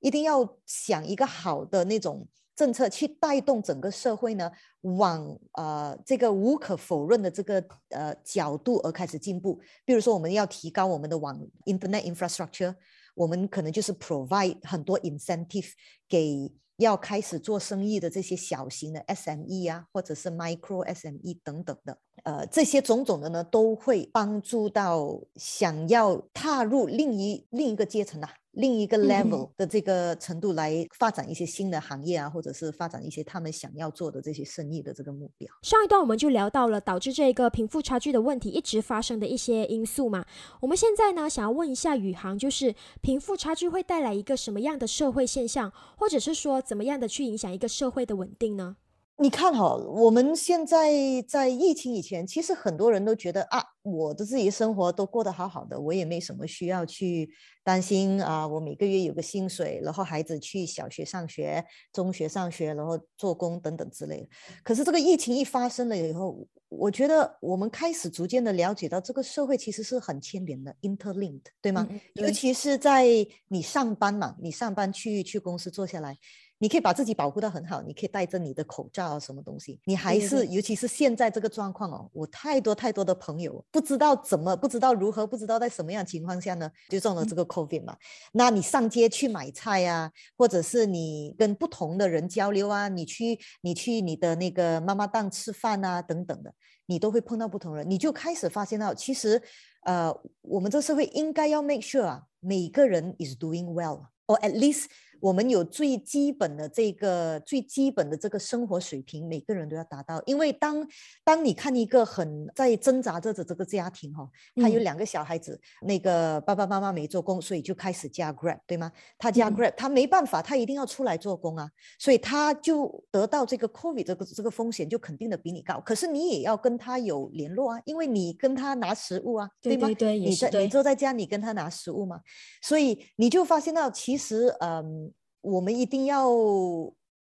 [0.00, 2.28] 一定要想一个好的那种
[2.58, 9.60] 政策去带动整个社会呢，往呃这个无可否认的这个呃角度而开始进步。
[9.84, 12.74] 比如说，我们要提高我们的网 Internet infrastructure，
[13.14, 15.70] 我们可能就是 provide 很多 incentive
[16.08, 16.52] 给。
[16.78, 28.28] 要开始做生意的这些小型的 SME 啊，或者是 Micro SME 等等的，呃，这些种种的呢，都会帮助到想要踏入另一另一个阶层啊。
[28.52, 35.48] 另一个 level 的这个程度来发展一些新的行业啊，或者是发展一些他们想要做的这些生意的这个目标。
[35.62, 40.26] 上一段我们就聊到了导致这个贫富差距的问题一直发生的一些因素嘛。
[40.60, 48.76] 我们现在呢，想要问一下宇航，就是贫富差距会带来一个什么样的社会现象，或者是说怎么样的去影响一个社会的稳定呢？
[49.20, 50.92] 你看哈，我们现在
[51.26, 57.28] 在疫情以前，其实很多人都觉得啊，我的自己生活都过得好好的，我也没什么需要去
[57.64, 58.46] 担心啊。
[58.46, 64.28] 我每个月有个薪水，然后孩子去小学上学、中学上学，然后做工等等之类的。
[64.62, 71.88] 可是这个疫情一发生了以后，我觉得我们开始逐渐的了解到，这个社会其实是很牵连的，interlinked，对吗？
[72.14, 73.06] 尤其是在
[73.48, 76.16] 你上班嘛，你上班去去公司坐下来。
[76.60, 87.96] 你可以把自己保护的很好，你可以戴着你的口罩啊，什么东西，你还是，尤其是现在这个状况哦，我太多太多的朋友不知道怎么，不知道如何，不知道在什么样情况下呢，就中了这个 COVID 嘛。
[88.32, 96.52] 那你上街去买菜啊，或者是你跟不同的人交流啊，你去你去你的那个妈妈档吃饭啊，等等的，
[96.88, 99.40] 你都会碰到不同人，你就开始发现到，其实，
[99.84, 104.86] 呃，我们这社会应该要 make sure 啊，每个人 is doing well，or at least。
[105.20, 110.22] 我们有最基本的这个最基本的这个生活水平，每个人都要达到。
[110.26, 110.86] 因为当
[111.24, 118.92] 当你看一个很在挣扎着的这个家庭哈，他有两个小孩子，那个爸爸妈妈没做工，所以就开始加 Grab，对吗？
[119.18, 125.80] 他加 Grab，他没办法，他一定要出来做工啊，所以他就得到这个 COVID 这个这个风险就肯定的比你高。
[125.80, 129.88] 可是你也要跟他有联络啊，因为你跟他拿食物啊，对吗？
[129.88, 132.20] 你在你坐在家，你跟他拿食物嘛，
[132.62, 135.07] 所以你就发现到其实嗯。
[135.40, 136.28] 我们一定要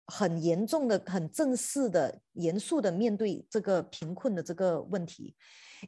[0.08, 5.34] 很严重的、很正式的、严肃的面对这个贫困的这个问题，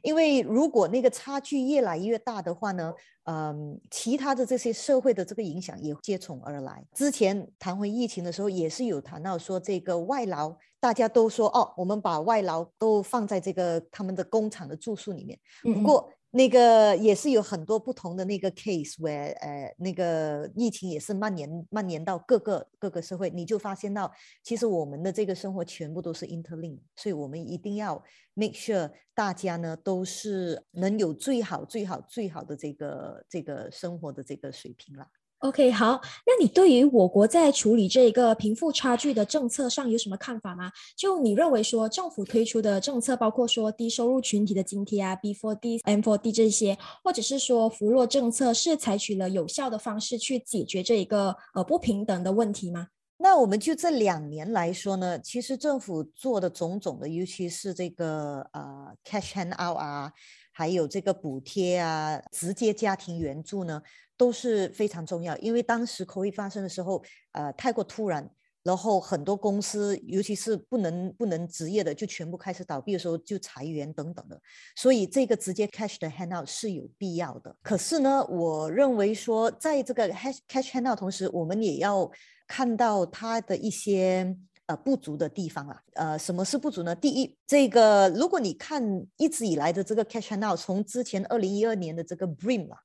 [0.02, 2.92] 因为如果那个差距越来越大的话呢，
[3.24, 6.84] 嗯，其他的这些社会的这个影响也接踵而来。
[6.94, 16.10] 之前谈回疫情的时候，也是有谈到说这个外劳，大家都说哦，我们把外劳都放在这个他们的工厂的住宿里面，不过。
[16.30, 24.12] 那个也是有很多不同的那个 case，where 呃那个疫情也是蔓延蔓延到各个各个社会，你就发现到
[24.42, 28.02] 其实我们的这个生活全部都是 interlink，所以我们一定要
[28.34, 35.06] make sure 大家呢都是能有最好最好最好的这个这个生活的这个水平了。
[35.40, 40.72] OK，好，那你对于我国在处理这一个贫富差距的政策上有什么看法吗？
[40.96, 52.88] 就你认为说政府推出的政策，包括说低收入群体的津贴啊，B4D、M4D 这些，或者是说扶弱政策，是采取了有效的方式去解决这一个呃不平等的问题吗？
[53.18, 60.10] 那我们就这两年来说呢，其实政府做的种种的，尤其是这个呃 cash hand out 啊，
[60.50, 63.82] 还有这个补贴啊，直接家庭援助呢。
[64.16, 67.02] 都是非常重要，因为当时 COVID 发生的时候，
[67.32, 68.28] 呃，太过突然，
[68.62, 74.40] 然后很多公司，尤其是不能不能职业的，就全部开始倒闭的时候，就裁员等等的，
[74.74, 77.54] 所以这个直接 cash 的 handout 是有必要的。
[77.62, 82.10] 可是呢，我认为说，在这个 cash cash handout 同时，我们也要
[82.46, 85.82] 看到它的一些呃不足的地方啊。
[85.92, 86.94] 呃，什么是不足呢？
[86.94, 88.82] 第一，这个如果你看
[89.18, 92.78] 一直以来的这个 cash handout，从之前二零一二年的这个 Brim 啊。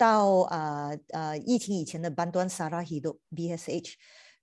[0.00, 3.92] 到啊呃疫情以前的班端 Sarahido BSH，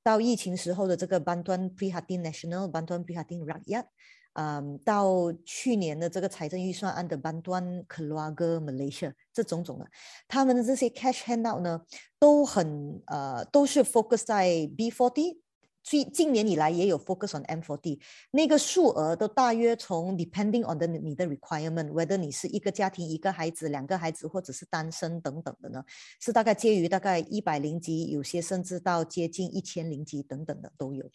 [0.04, 3.86] 到疫情时候的这个班端 Prihatin National 班端 Prihatin Rakyat，
[4.34, 9.88] 嗯，到去年的这个财政预算案的班端 Keluarga Malaysia，这种种的，
[10.28, 11.82] 他们的这些 cash handout 呢，
[12.20, 15.40] 都很呃都是 focus 在 B40。
[15.88, 17.98] 近近年以来也有 focus on M4D，
[18.32, 25.82] 那个数额都大约从 depending on the 你的 requirement，whether 你是一个家庭一个孩子两个孩子或者是单身等等的呢，
[26.20, 31.10] 是大概介于大概一百零级，有些甚至到接近一千零级等等的都有。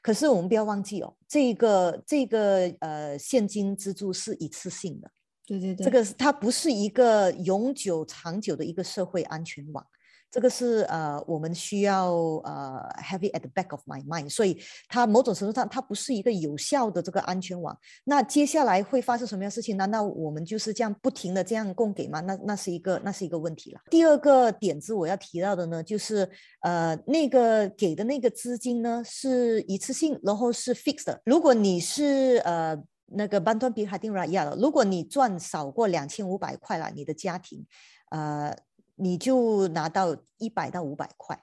[0.00, 5.10] 可是我们不要忘记哦，这个这个呃现金资助是一次性的，
[5.44, 9.86] 对对对，这个它不是一个永久长久的一个社会安全网。
[10.34, 12.10] 这个是呃，我们需要
[12.42, 14.28] 呃，have it at the back of my mind。
[14.28, 17.78] 所以它某种程度上，它不是一个有效的这个安全网。
[18.02, 19.76] 那接下来会发生什么样的事情？
[19.76, 22.18] 难道我们就是这样不停的这样供给吗？
[22.22, 23.80] 那那是一个那是一个问题了。
[23.88, 26.28] 第二个点子我要提到的呢，就是
[26.62, 31.16] 呃，那个给的那个资金呢是一次性，然后是 fixed。
[31.24, 37.64] 如果你是呃那个 Bantuan p i 定 r a y a 如果你赚少过两千五百块了，你的家庭
[38.10, 38.52] 呃。
[38.96, 41.38] 你就拿到一百到五百块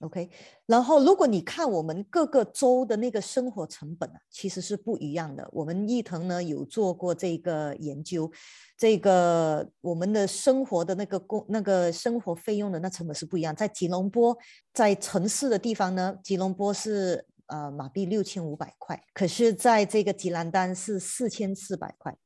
[0.00, 0.28] ，OK。
[0.66, 5.48] 然后，如果你看我们各个州的那个生活成本啊，其实是不一样的。
[5.52, 8.30] 我们易腾呢有做过这个研究，
[8.76, 13.54] 这个我们的生活的那个工那个生活费用的那成本是不一样。
[13.54, 14.36] 在吉隆坡，
[14.72, 17.26] 在城市的地方呢，吉隆坡是。
[17.46, 22.16] 呃，马币六千五百块，可是在这个吉兰丹是四千四百块。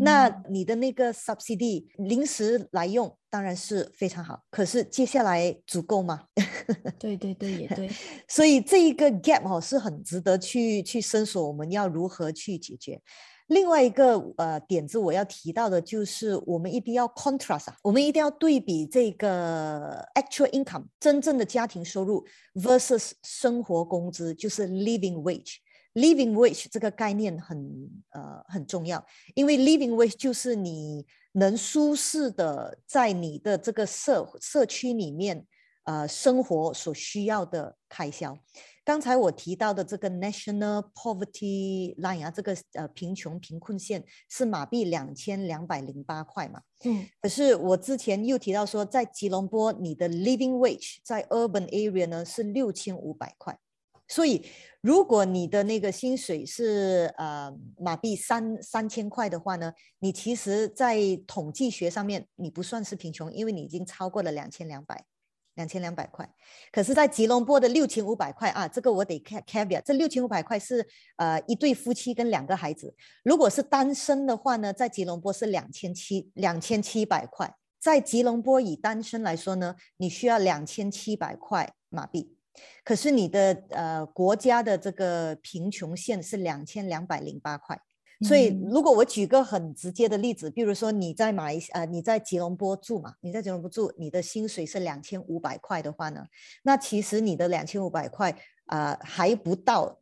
[0.00, 6.24] 那你的那个 subsidy 临时来用当然是非常好，可是接下来足够吗？
[6.98, 7.90] 对对对，也对。
[8.28, 13.00] 所以这一个 gap 哦是很值得去去深索，我们要如何去解决？
[13.48, 25.56] 另外一个呃点子我要提到的就是，我们一定要 contrast，我们一定要对比这个 actual income 真正的家庭收入 versus 生活工资，就是 living wage。
[25.94, 29.04] living wage 这个概念很呃很重要，
[29.34, 35.46] 因为 living wage 就是你能舒适的在你的这个社社区里面
[35.84, 38.36] 呃生活所需要的开销。
[38.84, 46.60] 刚才我提到的这个 National Poverty Line 啊，这个呃贫穷贫困线是马币两千两百零八块嘛。
[46.84, 47.08] 嗯。
[47.20, 53.58] 可是我之前又提到说，在吉隆坡，你的 Living Wage 在 Urban Area 呢是六千五百块。
[54.06, 54.44] 所以，
[54.82, 65.06] 如果你的那个薪水是呃马币三三千块的话呢，你其实，在统计学上面你不算是贫穷，因为你已经超过了两千两百。
[65.54, 66.28] 两千两百块，
[66.72, 70.86] 可是，在吉隆坡的六千五百块啊，这个我得 caveat，这六千五百块是
[71.16, 72.94] 呃一对夫妻跟两个孩子。
[73.22, 77.54] 如果是单身的话呢，在吉隆坡是两千七两千七百块。
[77.80, 82.34] 在吉隆坡以单身来说呢，你需要两千七百块马币，
[82.82, 87.78] 可是你的呃国家的这个贫穷线是两千两百零八块。
[88.24, 96.24] 所以，如果我举个很直接的例子，比如说你在马来西呃你在吉隆坡住嘛，你在吉隆坡住，你的薪水是两千五百块的话呢，
[96.62, 100.00] 那其实你的两千五百块啊还不到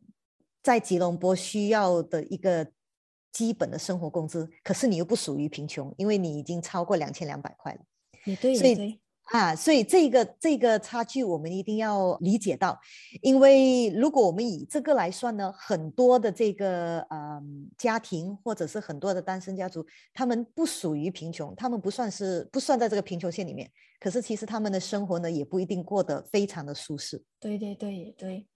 [0.63, 2.67] 在吉隆坡需要的一个
[3.33, 7.81] 基本的生活工资，可是你又不属于贫穷，因为你已经超过两千两百块了。
[8.25, 9.01] 也对，也对。
[9.25, 12.79] 啊，所以这个这个差距我们一定要理解到，
[13.23, 17.41] 因为如果我们以这个来算呢，很多的这个呃
[17.79, 27.23] 家庭或者是很多的单身家族，他们不属于贫穷，他们不算是不算在这个贫穷线里面，可是其实他们的生活呢也不一定过得非常的舒适。
[27.41, 28.47] 对对对对。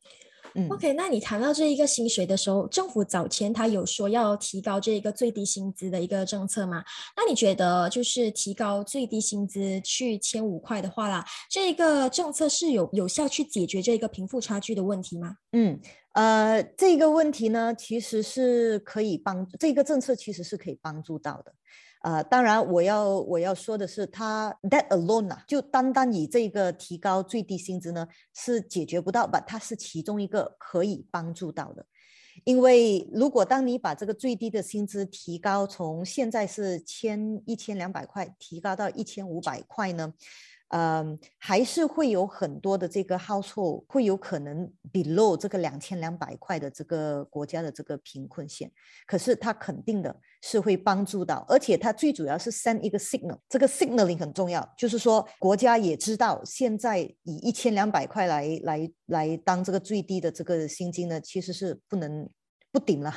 [0.71, 6.83] OK，那你谈到这一个薪水的时候，政府早前他有说要提高这一个最低薪资的一个政策吗？
[7.17, 15.37] 那你觉得就是提高最低薪资去千五块的话啦，这一个政策是有有效去解决这个贫富差距的问题吗？
[15.53, 15.79] 嗯，
[16.13, 21.53] 呃，这个问题呢，其实是可以帮这个政策其实是可以帮助到的。
[22.07, 29.41] 呃，当然，我要我要说的是，它 that alone 啊，就单单以这个提高最低薪资呢，是解决不到吧？
[29.41, 31.85] 它是其中一个可以帮助到的，
[32.45, 40.15] 因为如果当你把这个最低的薪资提高，从现在是千一千两百块提高到一千五百块呢？
[40.69, 48.71] 嗯，还是会有很多的这个 household 会有可能 below 这个两千两百块的这个国家的这个贫困线，
[49.07, 62.29] 可是它肯定的是会帮助到，而且它最主要是 send 一个 signal，这个 signaling 很重要，就是说国家也知道现在以一千两百块来来来当这个最低的这个薪金呢，其实是不能。
[62.77, 63.11] 不顶了，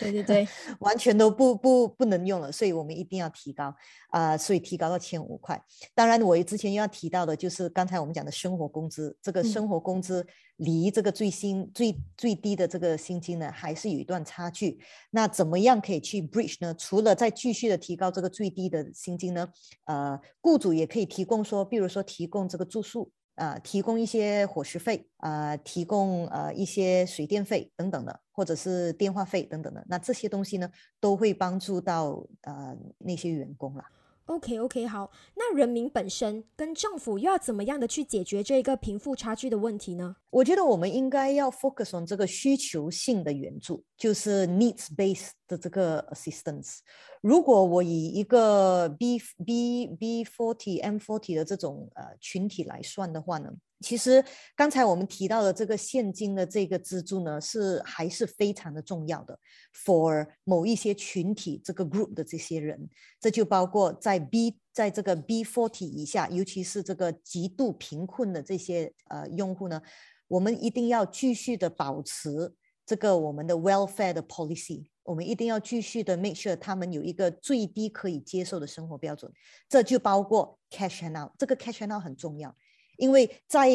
[0.00, 0.48] 对对对，
[0.80, 3.72] 完全都不不不能用了，所以我们一定要提高
[4.10, 5.62] 啊，所以提高到千五块。
[5.94, 14.80] 当然，我之前要提到的就是刚才我们讲的生活工资，这个生活工资离这个最新最最低的这个薪金呢，还是有一段差距。
[15.12, 16.74] 那怎么样可以去 bridge 呢？
[16.74, 19.48] 除了再继续的提高这个最低的薪金呢？
[19.84, 23.12] 呃，雇主也可以提供说，比如说提供这个住宿。
[23.36, 30.70] 呃，提供一些伙食费啊，提供呃一些水电费等等的，或者是电话费等等的，那这些东西呢，
[31.00, 33.84] 都会帮助到呃那些员工了。
[34.26, 40.16] OK OK，好，那人民本身跟政府又要怎么样的去解决这一个贫富差距的问题呢？
[40.30, 46.78] 我觉得我们应该要 focus on 这个需求性的援助，就是 needs based 的这个 assistance。
[47.20, 53.52] 如果我以一个 B B B forty M forty 的这种呃群体来算的话呢？
[53.84, 54.24] 其实
[54.56, 59.38] 刚才我们提到的这个现金的这个资助呢，是还是非常的重要的
[59.74, 62.88] ，for 某一些群体这个 group 的这些人，
[63.20, 69.82] 这就包括在 B 在这个 B forty 以下，尤其是这个极度贫困的这些呃用户呢，
[70.28, 72.54] 我们一定要继续的保持
[72.86, 79.30] 这个我们的 welfare 的 policy，我们一定要继续的 make sure 他们有一个最低可以接受的生活标准，
[79.68, 82.54] 这就包括 cash and out，这个 cash and out 很重要。
[82.96, 83.68] 因为在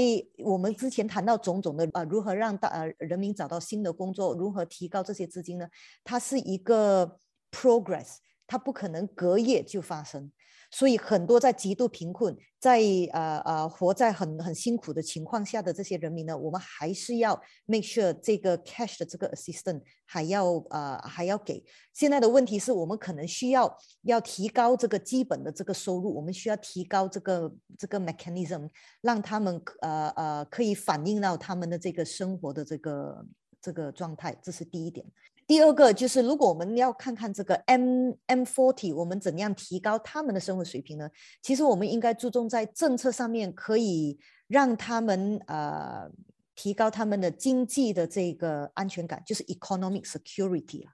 [0.43, 5.67] 我们之前谈到种种的呃，如何让大呃人民找到新的工作，如何提高这些资金呢？
[6.03, 7.17] 它是一个
[7.51, 8.17] progress，
[8.47, 10.31] 它不可能隔夜就发生。
[10.71, 12.79] 所以很多在极度贫困，在
[13.11, 17.33] 呃呃活在很很辛苦的情况下的这些人民呢，我们还是要
[17.65, 21.63] make sure 这个 cash 的这个 assistance 还要呃还要给。
[21.93, 28.69] 现在的问题是我们可能需要要提高这个基本的这个收入，我们需要提高这个这个 mechanism，
[29.01, 33.25] 让他们呃呃可以反映到他们的这个生活的这个
[33.59, 35.05] 这个状态，这是第一点。
[35.49, 41.09] 第二个就是，如果我们要看看这个 M M forty，我们怎样提高他们的生活水平呢？
[41.41, 46.07] 其实我们应该注重在政策上面，可以让他们呃
[46.53, 50.93] 提高他们的经济的这个安全感，就是 economic security 啊。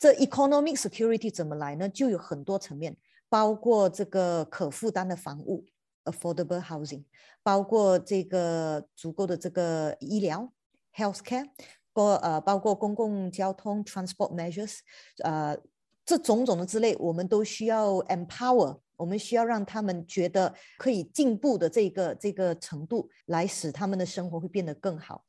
[0.00, 1.88] 这 economic security 怎么来呢？
[1.88, 2.96] 就有很多层面，
[3.28, 5.64] 包括这个可负担的房屋
[6.06, 7.04] affordable housing，
[7.44, 10.52] 包括这个足够的这个医疗
[10.92, 11.46] healthcare，
[11.92, 14.78] 包呃包括公共交通 transport measures，
[15.22, 15.56] 呃
[16.04, 25.24] 这种种的之类，我们都需要 empower，我们需要让他们觉得可以进步的这个这个程度，来使他们的生活会变得更好。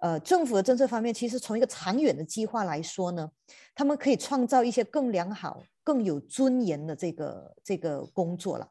[0.00, 3.28] 呃，政府的政策方面，其实从一个长远的计划来说呢，
[3.74, 8.68] 他们可以创造一些更良好、更有尊严的这个这个工作了。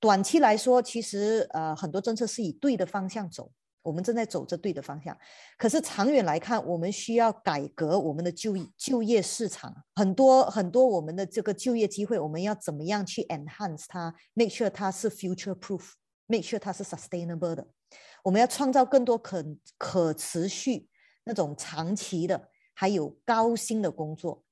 [0.00, 3.50] 短期来说，其实呃很多政策是以对的方向走，
[3.84, 5.16] 我们正在走着对的方向。
[5.56, 17.68] 可是长远来看，我们需要改革我们的就就业市场，很多很多我们的这个就业机会，我们要怎么样去 enhance 它，make sure 它是 future proof，make sure 它是 sustainable 的。
[18.24, 19.44] 我们要创造更多可
[19.78, 20.88] 可持续、
[21.24, 24.42] 那种长期的，还有高薪的工作。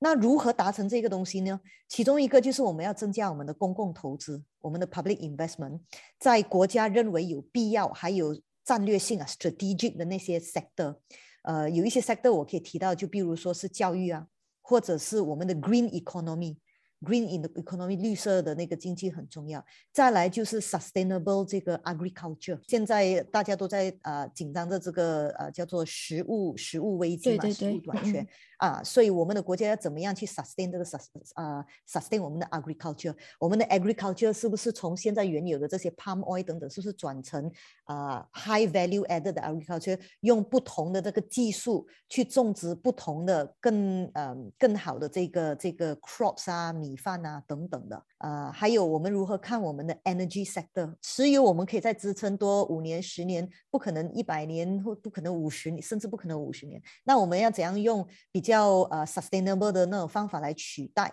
[0.00, 1.60] 那如何达成这个东西呢？
[1.88, 5.80] 其中一个就是我们要增加我们的公共投资，我们的 public investment，
[6.20, 8.32] 在国家认为有必要、还有
[8.68, 10.96] 战略性啊 strategic 的那些 sector。
[11.42, 14.26] 呃，有一些 sector 我可以提到，就比如说是教育啊，
[14.60, 16.56] 或者是我们的 green economy。
[17.00, 19.64] Green in the economy，绿色的那个经济很重要。
[19.92, 22.58] 再来就是 sustainable 这个 agriculture。
[22.66, 28.26] 现在大家都在呃紧张的这个呃叫做食物食物危机嘛，食物短缺
[28.58, 33.16] 啊，所以我们的国家要怎么样去 sustain 这个 sustain 啊 sustain 我们的 agriculture？
[33.40, 37.50] 我们的 agriculture 是不是从现在原有的这些 palm oil 等等，是不是转成
[37.84, 39.98] 啊 high value added 的 agriculture？
[40.20, 46.98] 用不同的这个技术去种植不同的更呃更好的这个这个 crops 啊米。
[46.98, 50.92] 饭啊，等等的，呃，还有我们如何看我们的 energy sector？
[51.00, 56.82] 石油我们可以再支撑多五年、十年，不可能一百年或不可能五十年，甚至不可能五十年。
[57.04, 61.12] 那我们要怎样用比较呃 sustainable 的那种方法来取代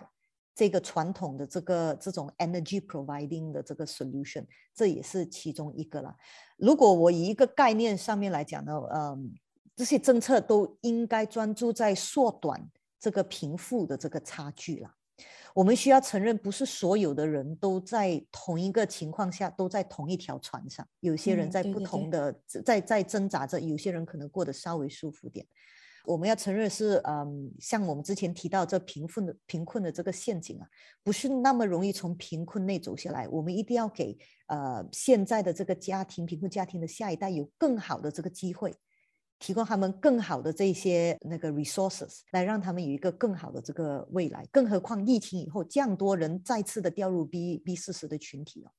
[0.54, 4.46] 这个传统的这个这种 energy providing 的这个 solution？
[4.74, 6.16] 这也是其中一个啦。
[6.56, 9.34] 如果我以一个概念上面来讲呢，嗯，
[9.74, 14.94] 这些政策都应该专注在缩短这个贫富的这个差距啦。
[15.54, 20.86] 我们需要承认，不是所有的人都在同一个情况下都在同一条船上。
[21.00, 25.46] 有些人在不同的在在挣扎着，有些人可能过得稍微舒服点。
[26.06, 30.66] 我们要承认是，嗯，像我们之前提到这贫困的贫困的这个陷阱啊，
[31.02, 33.28] 不是那么容易从贫困内走下来。
[33.28, 38.74] 我们一定要给呃现在的这个家庭贫困家庭的下一代有更好的这个机会。
[39.38, 44.48] 提供他们更好的这些那个 resources，来让他们有一个更好的这个未来。
[44.50, 48.72] 更何况疫情以后，这样多人再次的掉入 B B 四十的群体哦，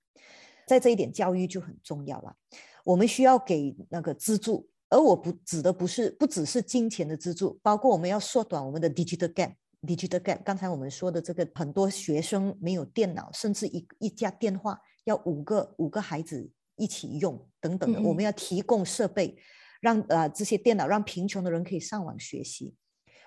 [0.66, 2.36] 在这一点教育就很重要了。
[2.84, 9.54] 我们需要给那个资助，而我不指的不是不只是金钱的资助，包括我们要缩短我们的 digital gap。
[9.84, 19.38] digital gap，刚才我们说的这个很多学生没有电脑，甚至一一家电话要五个五个孩子一起用等等的，我们要提供设备。
[19.80, 22.74] 让呃这些电脑让贫穷的人可以上网学习，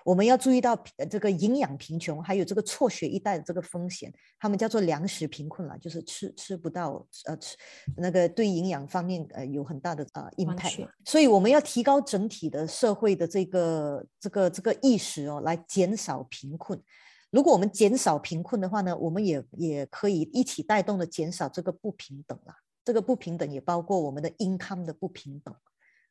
[0.03, 0.75] 我们要注意到
[1.09, 7.55] 这个营养贫穷，还有这个辍学一代的这个风险，他们叫做粮食贫困了，就是吃吃不到呃吃
[7.97, 16.81] 那个对营养方面呃有很大的呃 impact，所以我们要提高整体的社会的这个这个这个意识哦，来减少贫困。
[17.29, 22.55] 如果我们减少贫困的话呢，我们也也可以一起带动的减少这个不平等啦。
[22.83, 25.55] 这个不平等也包括我们的 income 的不平等。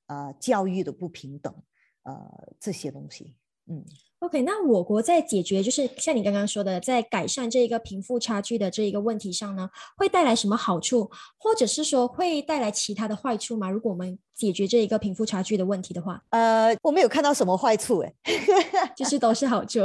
[0.07, 1.55] 啊，教育的不平等，
[2.03, 3.37] 呃，这些东西，
[3.71, 3.85] 嗯
[4.19, 11.09] ，OK，那我国在解决，就是像你刚刚说的，在改善这一个贫富差距的这一个问题上呢，会带来什么好处，
[11.39, 13.71] 或者是说会带来其他的坏处吗？
[13.71, 18.13] 如果我们解决这一个贫富差距的问题的话，呃，我没有看到什么坏处，哎，
[18.97, 19.81] 就是都是好处。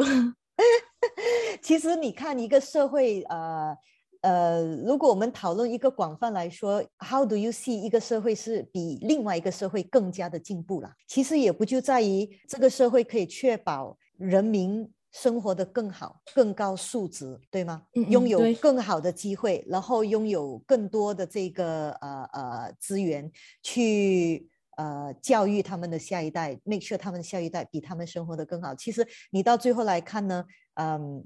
[1.62, 3.78] 其实你看一个社会，呃。
[4.26, 10.92] 呃，如果我们讨论一个广泛来说，How do you see 一个社会是比另外一个社会更加的进步了？
[11.08, 17.84] 其实也不就在于这个社会可以确保人民生活的更好、更高素质，对吗？
[18.10, 28.74] 拥有更好的机会，然后拥有更多的这个呃呃资源去呃教育他们的下一代，make sure 他们的下一代比他们生活的更好。
[28.74, 31.24] 其实你到最后来看呢，嗯，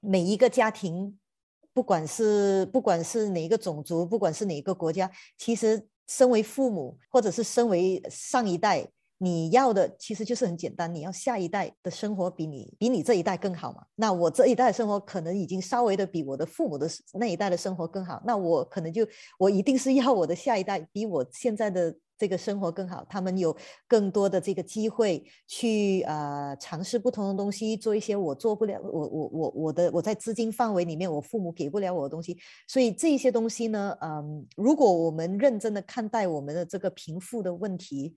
[0.00, 1.18] 每一个家庭。
[1.74, 8.88] 不管是不管是哪一个种族，不管是哪一个国家，其实身为父母或者是身为上一代
[9.18, 13.82] 你要的其实就是很简单，你要下一代的生活比你比你这一代更好嘛？
[13.94, 19.06] 那我这一代的生活可能已经稍微的比我的父母的那一代的生活更好，那我可能就
[19.38, 21.94] 我一定是要我的下一代比我现在的。
[22.16, 23.54] 这个生活更好，他们有
[23.88, 32.38] 更多的这个机会去呃尝试不同的东西，做一些我做不了，我我我我的我在资金范围里面，我父母给不了我的东西，
[32.68, 38.14] 所以这些东西呢，嗯，如果我们认真的看待我们的这个贫富的问题。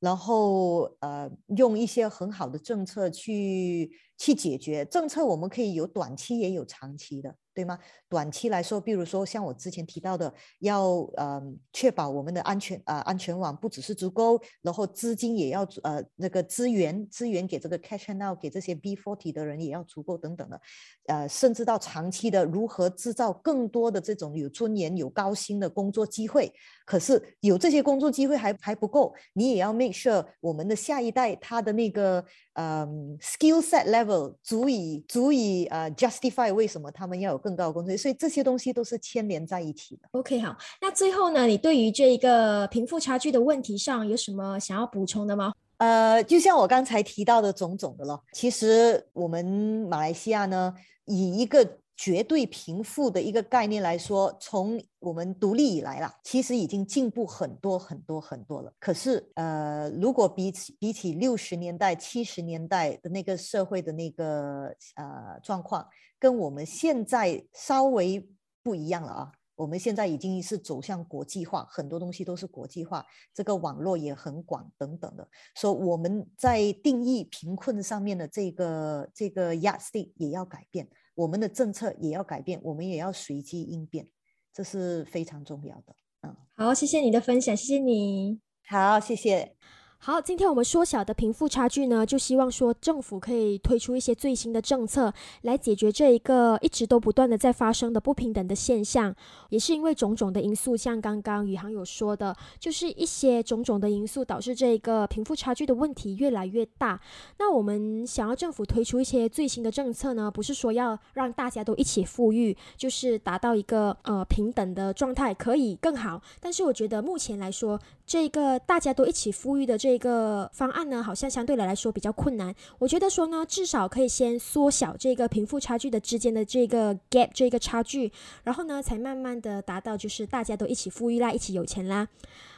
[0.00, 3.90] 然后呃，用一些很好的政策去
[4.20, 4.84] 去解决。
[4.84, 7.78] 政策我们可以有短期也有长期的，对吗？
[8.06, 11.42] 短期来说，比如说像我之前提到的，要呃
[11.72, 20.60] 确保我们的安全啊安全网不只是足够，然后资金也要呃那个资源资源给这个 cash and out 给这些 B forty 的人也要足够等等的，
[21.06, 26.52] 呃，甚至到长期的如何制造更多的这种有尊严、有高薪的工作机会。
[26.84, 32.22] 可是有这些工作机会还还不够，你也要 make sure 我们的下一代他的那个
[32.60, 40.02] 嗯 skill set level 足以足以呃 justify 为什么他们要有更高的工资，所以这些东西都是牵连在一起的。
[40.12, 45.52] OK，好，那最后呢，你对于这一个贫富差距的问题上有什么想要补充的吗？
[45.78, 49.42] 呃，就像我刚才提到的种种的咯，其实我们
[49.88, 50.74] 马来西亚呢，
[51.06, 51.66] 以一个
[52.02, 58.72] 绝对贫富的一个概念来说，从我们独立以来啦，其实已经进步很多很多很多了。
[58.80, 65.86] 可是，呃，如果比起比起六十年代、七十年代的那个社会的那个呃状况，
[66.18, 68.26] 跟我们现在稍微
[68.62, 69.32] 不一样了啊。
[69.54, 75.28] 我们现在已经是走向国际化，很多东西都是国际化，这个网络也很广等等的。
[75.54, 80.88] 说我们在定义贫困上面的这个这个 yazd 也要改变。
[81.20, 84.08] 我们的政策也要改变，我们也要随机应变，
[84.54, 85.94] 这是非常重要的。
[86.22, 88.40] 嗯，好，谢谢你的分享，谢谢你。
[88.66, 89.54] 好，谢谢。
[90.02, 99.14] 好，今天我们缩小的贫富差距呢，就希望说政府可以推出一些最新的政策，来解决这一个一直都不断的在发生的不平等的现象。
[99.50, 106.98] 也是因为种种的因素，像刚刚宇航有说的，就是一些种种的因素导致这一个贫富差距的问题越来越大。
[107.38, 116.22] 那我们想要政府推出一些最新的政策呢，不是说要让大家都一起富裕，就是达到一个呃平等的状态，可以更好。
[116.40, 122.54] 但是我觉得目前来说，这个大家都一起富裕的这这个方案呢，好像相对来来说比较困难。
[122.78, 128.12] 我觉得说呢，至少可以先缩小这个贫富差距的之间的这个 gap 这个差距，
[128.44, 132.06] 然后呢，才慢慢的达到就是大家都一起富裕啦，一起有钱啦。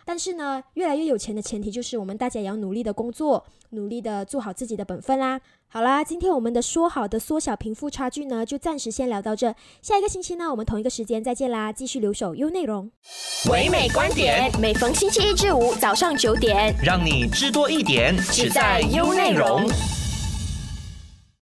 [0.04, 5.40] 但是呢，越来越有钱的前提就是我们大家也要努力的工作，努力的做好自己的本分啦。
[5.74, 9.54] 好啦，今天我们的说好的缩小贫富差距呢，就暂时先聊到这。
[9.80, 12.90] 下一个星期呢，我们同一个时间再见啦，继续留守优内容。
[13.50, 19.66] 唯美观点，每逢星期一至五早上九点，让你知多一点，只在优内容。